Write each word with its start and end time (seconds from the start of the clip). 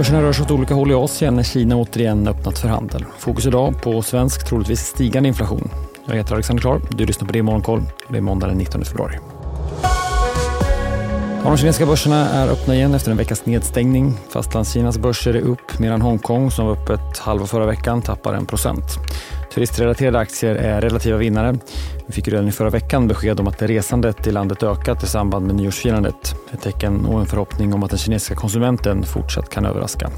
Börserna 0.00 0.22
rör 0.22 0.32
sig 0.32 0.44
åt 0.44 0.50
olika 0.50 0.74
håll 0.74 0.90
i 0.90 0.94
Asien 0.94 1.36
när 1.36 1.42
Kina 1.42 1.76
återigen 1.76 2.28
öppnat 2.28 2.58
för 2.58 2.68
handel. 2.68 3.04
Fokus 3.18 3.46
idag 3.46 3.82
på 3.82 4.02
svensk, 4.02 4.46
troligtvis 4.46 4.80
stigande 4.80 5.28
inflation. 5.28 5.70
Jag 6.06 6.14
heter 6.14 6.34
Alexander 6.34 6.60
Klar. 6.60 6.80
Du 6.90 7.06
lyssnar 7.06 7.26
på 7.26 7.32
det 7.32 7.38
i 7.38 7.42
Morgonkoll. 7.42 7.82
Det 8.08 8.16
är 8.16 8.20
måndag 8.20 8.46
den 8.46 8.58
19 8.58 8.84
februari. 8.84 9.18
de 11.44 11.56
kinesiska 11.56 11.86
börserna 11.86 12.28
är 12.30 12.48
öppna 12.48 12.74
igen 12.74 12.94
efter 12.94 13.10
en 13.10 13.16
veckas 13.16 13.46
nedstängning. 13.46 14.14
Fastlandskinas 14.28 14.98
börser 14.98 15.34
är 15.34 15.40
upp 15.40 15.78
medan 15.78 16.02
Hongkong 16.02 16.50
som 16.50 16.66
var 16.66 16.72
öppet 16.72 17.18
halva 17.18 17.46
förra 17.46 17.66
veckan 17.66 18.02
tappar 18.02 18.34
en 18.34 18.46
procent. 18.46 18.84
Turistrelaterade 19.54 20.18
aktier 20.18 20.54
är 20.54 20.80
relativa 20.80 21.16
vinnare. 21.16 21.58
Vi 22.06 22.12
fick 22.12 22.28
redan 22.28 22.48
i 22.48 22.52
förra 22.52 22.70
veckan 22.70 23.08
besked 23.08 23.40
om 23.40 23.48
att 23.48 23.62
resandet 23.62 24.26
i 24.26 24.32
landet 24.32 24.62
ökat 24.62 25.02
i 25.02 25.06
samband 25.06 25.46
med 25.46 25.54
nyårsfirandet. 25.54 26.34
Ett 26.52 26.62
tecken 26.62 27.06
och 27.06 27.20
en 27.20 27.26
förhoppning 27.26 27.74
om 27.74 27.82
att 27.82 27.90
den 27.90 27.98
kinesiska 27.98 28.34
konsumenten 28.34 29.02
fortsatt 29.02 29.50
kan 29.50 29.66
överraska. 29.66 30.10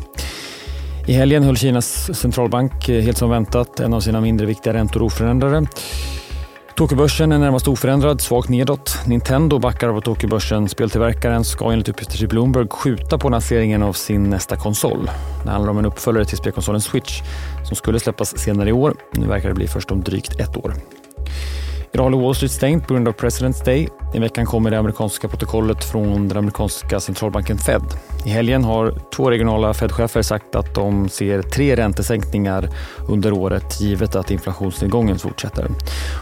I 1.07 1.13
helgen 1.13 1.43
höll 1.43 1.57
Kinas 1.57 2.19
centralbank 2.19 2.89
eh, 2.89 3.03
helt 3.03 3.19
som 3.19 3.31
väntat 3.31 3.81
en 3.81 3.95
av 3.95 4.01
sina 4.01 4.21
mindre 4.21 4.47
viktiga 4.47 4.75
räntor 4.75 5.03
oförändrade. 5.03 5.67
Tokyobörsen 6.77 7.33
är 7.33 7.39
närmast 7.39 7.69
oförändrad, 7.69 8.21
svagt 8.21 8.49
nedåt. 8.49 8.99
Nintendo 9.07 9.59
backar 9.59 9.89
av 9.89 10.01
Tokyobörsen. 10.01 10.69
Speltillverkaren 10.69 11.45
ska 11.45 11.73
enligt 11.73 11.89
uppgifter 11.89 12.19
till 12.19 12.29
Bloomberg 12.29 12.69
skjuta 12.69 13.19
på 13.19 13.29
lanseringen 13.29 13.83
av 13.83 13.93
sin 13.93 14.31
nästa 14.31 14.57
konsol. 14.57 15.11
Det 15.45 15.51
handlar 15.51 15.71
om 15.71 15.79
en 15.79 15.87
uppföljare 15.87 16.25
till 16.25 16.39
spelkonsolen 16.39 16.81
Switch 16.81 17.23
som 17.65 17.77
skulle 17.77 18.01
släppas 18.01 18.39
senare 18.39 18.69
i 18.69 18.73
år. 18.73 18.95
Nu 19.13 19.27
verkar 19.27 19.49
det 19.49 19.55
bli 19.55 19.69
först 19.69 19.91
om 19.91 20.03
drygt 20.03 20.41
ett 20.41 20.57
år. 20.57 20.75
Idag 21.95 22.05
håller 22.05 22.19
Wall 22.19 22.35
Street 22.35 22.53
stängt 22.53 22.87
på 22.87 22.95
grund 22.95 23.09
av 23.09 23.15
President's 23.15 23.65
Day. 23.65 23.89
I 24.15 24.19
veckan 24.19 24.47
kommer 24.47 24.71
det 24.71 24.79
amerikanska 24.79 25.29
protokollet 25.29 25.85
från 25.85 26.29
den 26.29 26.39
amerikanska 26.39 27.01
centralbanken 27.01 27.59
Fed. 27.59 27.83
I 28.25 28.29
helgen 28.29 28.65
har 28.65 28.95
två 29.15 29.31
regionala 29.31 29.75
Fed-chefer 29.75 30.23
sagt 30.23 30.55
att 30.55 30.75
de 30.75 31.09
ser 31.09 31.43
tre 31.43 31.77
räntesänkningar 31.77 32.69
under 33.09 33.33
året 33.33 33.81
givet 33.81 34.17
att 34.17 34.31
inflationsnedgången 34.31 35.19
fortsätter. 35.19 35.69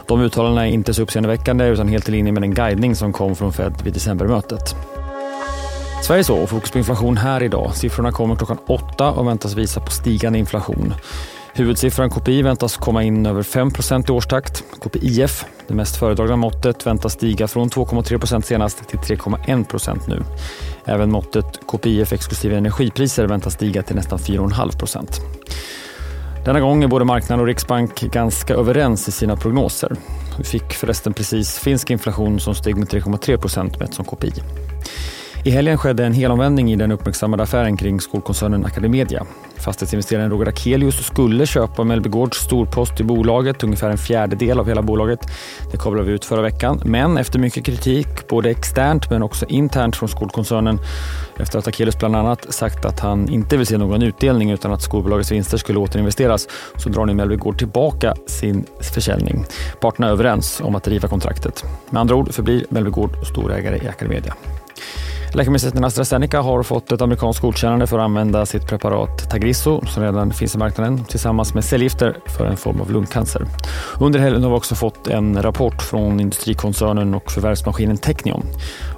De 0.06 0.20
uttalandena 0.20 0.66
är 0.66 0.70
inte 0.70 0.94
så 0.94 1.02
uppseendeväckande 1.02 1.66
utan 1.66 1.88
helt 1.88 2.08
i 2.08 2.12
linje 2.12 2.32
med 2.32 2.42
den 2.42 2.54
guidning 2.54 2.96
som 2.96 3.12
kom 3.12 3.36
från 3.36 3.52
Fed 3.52 3.74
vid 3.84 3.94
decembermötet. 3.94 4.76
Sverige 6.02 6.24
så 6.24 6.36
och 6.36 6.50
fokus 6.50 6.70
på 6.70 6.78
inflation 6.78 7.16
här 7.16 7.42
idag. 7.42 7.76
Siffrorna 7.76 8.12
kommer 8.12 8.36
klockan 8.36 8.58
åtta 8.66 9.10
och 9.10 9.26
väntas 9.26 9.54
visa 9.54 9.80
på 9.80 9.90
stigande 9.90 10.38
inflation. 10.38 10.94
Huvudsiffran 11.54 12.10
KPI 12.10 12.42
väntas 12.42 12.76
komma 12.76 13.02
in 13.02 13.26
över 13.26 13.42
5 13.42 13.70
i 14.08 14.10
årstakt. 14.10 14.64
KPIF, 14.80 15.44
det 15.70 15.76
mest 15.76 15.96
föredragna 15.96 16.36
måttet, 16.36 16.86
väntas 16.86 17.12
stiga 17.12 17.48
från 17.48 17.70
2,3% 17.70 18.42
senast 18.42 18.88
till 18.88 18.98
3,1% 18.98 20.00
nu. 20.08 20.22
Även 20.84 21.10
måttet 21.10 21.60
KPIF 21.66 22.12
exklusive 22.12 22.56
energipriser 22.56 23.26
väntas 23.26 23.54
stiga 23.54 23.82
till 23.82 23.96
nästan 23.96 24.18
4,5% 24.18 25.08
Denna 26.44 26.60
gång 26.60 26.84
är 26.84 26.88
både 26.88 27.04
marknad 27.04 27.40
och 27.40 27.46
Riksbank 27.46 28.00
ganska 28.00 28.54
överens 28.54 29.08
i 29.08 29.12
sina 29.12 29.36
prognoser. 29.36 29.96
Vi 30.38 30.44
fick 30.44 30.72
förresten 30.72 31.12
precis 31.12 31.58
finsk 31.58 31.90
inflation 31.90 32.40
som 32.40 32.54
steg 32.54 32.76
med 32.76 32.88
3,3% 32.88 33.78
mätt 33.78 33.94
som 33.94 34.04
KPI. 34.04 34.32
I 35.44 35.50
helgen 35.50 35.78
skedde 35.78 36.04
en 36.04 36.12
helomvändning 36.12 36.72
i 36.72 36.76
den 36.76 36.92
uppmärksammade 36.92 37.42
affären 37.42 37.76
kring 37.76 38.00
skolkoncernen 38.00 38.66
Academedia. 38.66 39.26
Fastighetsinvesteraren 39.56 40.30
Roger 40.30 40.48
Akelius 40.48 41.06
skulle 41.06 41.46
köpa 41.46 41.84
Mellby 41.84 42.08
Gårds 42.08 42.38
storpost 42.38 43.00
i 43.00 43.04
bolaget, 43.04 43.62
ungefär 43.62 43.90
en 43.90 43.98
fjärdedel 43.98 44.60
av 44.60 44.68
hela 44.68 44.82
bolaget. 44.82 45.20
Det 45.72 45.76
kablade 45.78 46.08
vi 46.08 46.12
ut 46.12 46.24
förra 46.24 46.42
veckan. 46.42 46.82
Men 46.84 47.18
efter 47.18 47.38
mycket 47.38 47.64
kritik, 47.64 48.28
både 48.28 48.50
externt 48.50 49.10
men 49.10 49.22
också 49.22 49.46
internt 49.46 49.96
från 49.96 50.08
skolkoncernen, 50.08 50.78
efter 51.38 51.58
att 51.58 51.68
Akelius 51.68 51.98
bland 51.98 52.16
annat 52.16 52.52
sagt 52.52 52.84
att 52.84 53.00
han 53.00 53.28
inte 53.28 53.56
vill 53.56 53.66
se 53.66 53.78
någon 53.78 54.02
utdelning 54.02 54.50
utan 54.50 54.72
att 54.72 54.82
skolbolagets 54.82 55.32
vinster 55.32 55.58
skulle 55.58 55.78
återinvesteras, 55.78 56.48
så 56.76 56.88
drar 56.88 57.06
nu 57.06 57.14
Mellby 57.14 57.36
Gård 57.36 57.58
tillbaka 57.58 58.14
sin 58.26 58.64
försäljning. 58.80 59.44
Parterna 59.80 60.06
är 60.06 60.10
överens 60.10 60.60
om 60.64 60.74
att 60.74 60.88
riva 60.88 61.08
kontraktet. 61.08 61.64
Med 61.90 62.00
andra 62.00 62.14
ord 62.14 62.34
förblir 62.34 62.64
Mellby 62.68 62.90
Gård 62.90 63.26
storägare 63.26 63.76
i 63.84 63.88
Academedia. 63.88 64.34
Läkemedelsjätten 65.32 65.84
AstraZeneca 65.84 66.40
har 66.40 66.62
fått 66.62 66.92
ett 66.92 67.00
amerikanskt 67.00 67.42
godkännande 67.42 67.86
för 67.86 67.98
att 67.98 68.04
använda 68.04 68.46
sitt 68.46 68.66
preparat 68.66 69.30
Tagrisso 69.30 69.86
som 69.86 70.02
redan 70.02 70.32
finns 70.32 70.54
i 70.54 70.58
marknaden 70.58 71.04
tillsammans 71.04 71.54
med 71.54 71.64
cellgifter 71.64 72.16
för 72.26 72.46
en 72.46 72.56
form 72.56 72.80
av 72.80 72.90
lungcancer. 72.90 73.46
Under 74.00 74.18
helgen 74.18 74.42
har 74.42 74.50
vi 74.50 74.56
också 74.56 74.74
fått 74.74 75.06
en 75.06 75.42
rapport 75.42 75.82
från 75.82 76.20
industrikoncernen 76.20 77.14
och 77.14 77.30
förvärvsmaskinen 77.30 77.96
Technion. 77.96 78.46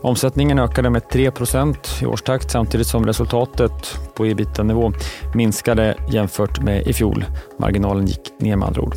Omsättningen 0.02 0.58
ökade 0.58 0.90
med 0.90 1.02
3% 1.02 2.02
i 2.02 2.06
årstakt 2.06 2.50
samtidigt 2.50 2.86
som 2.86 3.06
resultatet 3.06 3.98
på 4.14 4.26
ebitda-nivå 4.26 4.92
minskade 5.34 5.96
jämfört 6.08 6.60
med 6.60 6.86
i 6.86 6.92
fjol. 6.92 7.24
Marginalen 7.58 8.06
gick 8.06 8.32
ner 8.38 8.56
med 8.56 8.68
andra 8.68 8.82
ord. 8.82 8.94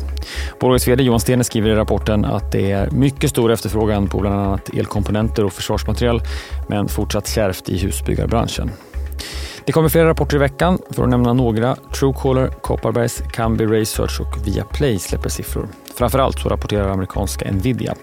Bolagets 0.60 0.88
vd 0.88 1.02
Johan 1.02 1.20
Stene 1.20 1.44
skriver 1.44 1.70
i 1.70 1.74
rapporten 1.74 2.24
att 2.24 2.52
det 2.52 2.72
är 2.72 2.90
mycket 2.90 3.30
stor 3.30 3.52
efterfrågan 3.52 4.08
på 4.08 4.20
bland 4.20 4.40
annat 4.40 4.68
elkomponenter 4.74 5.44
och 5.44 5.52
försvarsmaterial 5.52 6.22
men 6.68 6.88
fortsatt 6.88 7.25
kärvt 7.28 7.68
i 7.68 7.78
husbyggarbranschen. 7.78 8.70
Det 9.66 9.72
kommer 9.72 9.88
flera 9.88 10.08
rapporter 10.08 10.36
i 10.36 10.40
veckan. 10.40 10.78
För 10.90 11.02
att 11.02 11.08
nämna 11.08 11.32
några, 11.32 11.76
Truecaller, 11.76 12.48
Kopparbergs, 12.48 13.22
Kambi 13.32 13.66
Research 13.66 14.20
och 14.20 14.46
Viaplay 14.46 14.98
släpper 14.98 15.28
siffror. 15.28 15.68
Framförallt 15.94 16.38
så 16.38 16.48
rapporterar 16.48 16.88
amerikanska 16.88 17.52
Nvidia. 17.52 17.94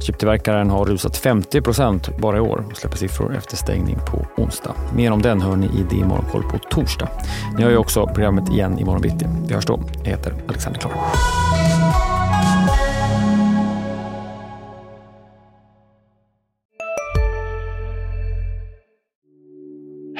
Chiptillverkaren 0.00 0.70
har 0.70 0.84
rusat 0.84 1.24
50% 1.24 2.20
bara 2.20 2.36
i 2.36 2.40
år 2.40 2.64
och 2.70 2.76
släpper 2.76 2.96
siffror 2.96 3.36
efter 3.36 3.56
stängning 3.56 3.98
på 4.10 4.42
onsdag. 4.42 4.74
Mer 4.96 5.10
om 5.10 5.22
den 5.22 5.40
hör 5.40 5.56
ni 5.56 5.66
i 5.66 5.84
det 5.90 6.04
Morgonkoll 6.06 6.42
på 6.42 6.58
torsdag. 6.58 7.08
Ni 7.56 7.62
har 7.62 7.70
ju 7.70 7.76
också 7.76 8.06
programmet 8.06 8.50
igen 8.50 8.78
imorgon 8.78 9.02
bitti. 9.02 9.26
Vi 9.46 9.54
hörs 9.54 9.66
då. 9.66 9.80
Jag 10.02 10.10
heter 10.10 10.34
Alexander 10.48 10.80
Klar. 10.80 10.92